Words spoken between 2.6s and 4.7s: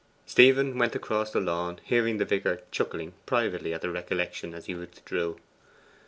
chuckling privately at the recollection as